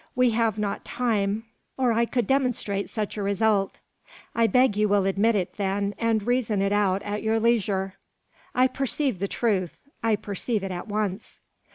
[0.15, 1.45] We have not time,
[1.77, 3.77] or I could demonstrate such a result.
[4.33, 7.93] I beg you will admit it, then, and reason it out at your leisure."
[8.55, 11.39] "I perceive the truth; I perceive it at once."